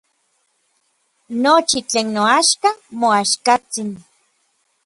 [1.41, 2.69] Nochi tlen noaxka
[2.99, 3.89] moaxkatsin.